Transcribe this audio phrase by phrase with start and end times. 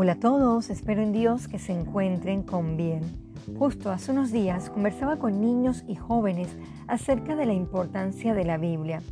[0.00, 3.00] Hola a todos, espero en Dios que se encuentren con bien.
[3.58, 8.58] Justo hace unos días conversaba con niños y jóvenes acerca de la importancia de la
[8.58, 9.02] Biblia.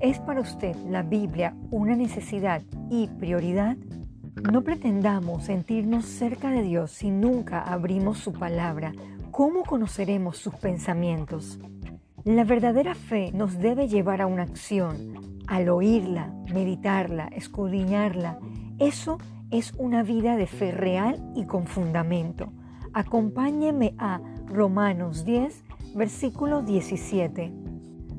[0.00, 3.76] ¿Es para usted la Biblia una necesidad y prioridad?
[4.50, 8.94] No pretendamos sentirnos cerca de Dios si nunca abrimos su palabra.
[9.32, 11.60] ¿Cómo conoceremos sus pensamientos?
[12.24, 15.12] La verdadera fe nos debe llevar a una acción.
[15.46, 18.38] Al oírla, meditarla, escudriñarla,
[18.82, 19.18] eso
[19.52, 22.52] es una vida de fe real y con fundamento.
[22.92, 25.62] Acompáñeme a Romanos 10,
[25.94, 27.52] versículo 17.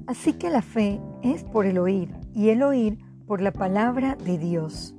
[0.07, 4.38] Así que la fe es por el oír y el oír por la palabra de
[4.38, 4.95] Dios.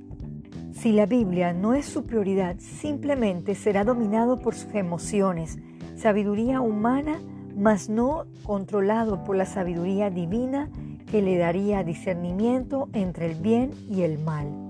[0.71, 5.57] Si la Biblia no es su prioridad, simplemente será dominado por sus emociones,
[5.95, 7.19] sabiduría humana,
[7.55, 10.69] mas no controlado por la sabiduría divina
[11.09, 14.64] que le daría discernimiento entre el bien y el mal.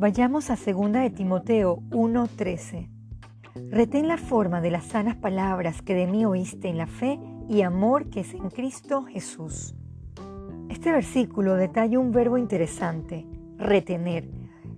[0.00, 2.88] Vayamos a 2 de Timoteo 1:13.
[3.70, 7.20] Retén la forma de las sanas palabras que de mí oíste en la fe
[7.50, 9.74] y amor que es en Cristo Jesús.
[10.70, 13.26] Este versículo detalla un verbo interesante,
[13.58, 14.30] retener.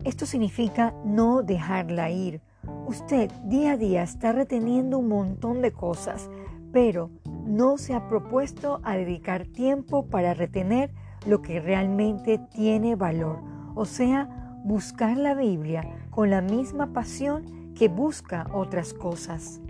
[0.03, 2.41] Esto significa no dejarla ir.
[2.89, 6.29] Usted día a día está reteniendo un montón de cosas,
[6.73, 7.13] pero
[7.47, 10.93] no se ha propuesto a dedicar tiempo para retener
[11.29, 13.39] lo que realmente tiene valor,
[13.77, 19.61] o sea, buscar la Biblia con la misma pasión que busca otras cosas.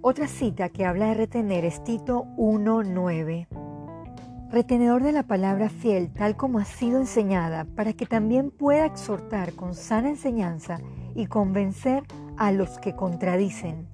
[0.00, 3.48] Otra cita que habla de retener es Tito 1.9.
[4.50, 9.52] Retenedor de la palabra fiel tal como ha sido enseñada, para que también pueda exhortar
[9.52, 10.78] con sana enseñanza
[11.14, 12.04] y convencer
[12.36, 13.88] a los que contradicen.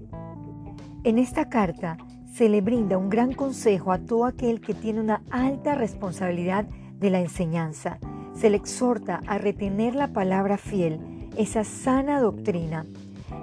[1.03, 1.99] En esta carta
[2.33, 6.65] se le brinda un gran consejo a todo aquel que tiene una alta responsabilidad
[6.99, 7.99] de la enseñanza
[8.37, 12.85] se le exhorta a retener la palabra fiel, esa sana doctrina.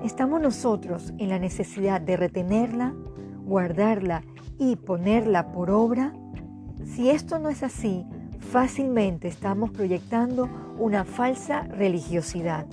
[0.04, 2.94] ¿Estamos nosotros en la necesidad de retenerla,
[3.46, 4.24] guardarla
[4.60, 6.14] y ponerla por obra?
[6.86, 8.06] Si esto no es así,
[8.40, 12.66] fácilmente estamos proyectando una falsa religiosidad.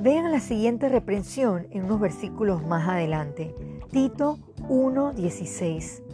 [0.00, 3.54] Vean la siguiente reprensión en unos versículos más adelante.
[3.90, 4.38] Tito
[4.68, 6.07] 1.16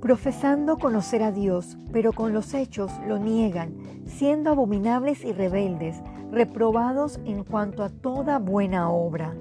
[0.00, 3.74] profesando conocer a Dios, pero con los hechos lo niegan,
[4.06, 5.96] siendo abominables y rebeldes,
[6.30, 9.34] reprobados en cuanto a toda buena obra.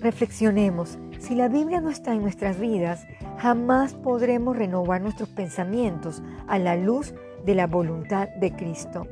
[0.00, 3.06] Reflexionemos, si la Biblia no está en nuestras vidas,
[3.38, 7.14] jamás podremos renovar nuestros pensamientos a la luz
[7.44, 9.06] de la voluntad de Cristo.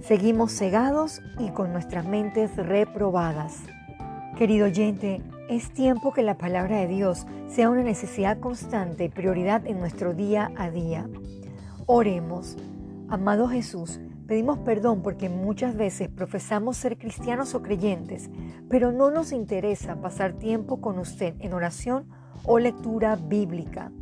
[0.00, 3.62] Seguimos cegados y con nuestras mentes reprobadas.
[4.36, 5.20] Querido oyente,
[5.50, 10.14] es tiempo que la palabra de Dios sea una necesidad constante y prioridad en nuestro
[10.14, 11.06] día a día.
[11.84, 12.56] Oremos.
[13.08, 18.30] Amado Jesús, pedimos perdón porque muchas veces profesamos ser cristianos o creyentes,
[18.70, 22.06] pero no nos interesa pasar tiempo con usted en oración
[22.44, 23.92] o lectura bíblica.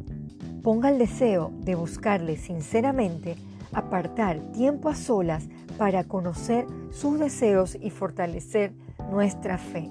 [0.63, 3.35] Ponga el deseo de buscarle sinceramente,
[3.73, 8.73] apartar tiempo a solas para conocer sus deseos y fortalecer
[9.11, 9.91] nuestra fe.